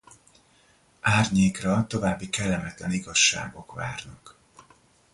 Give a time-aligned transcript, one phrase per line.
[1.01, 4.37] Árnyékra további kellemetlen igazságok várnak.